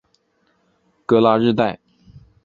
[1.05, 1.79] 戈拉日代。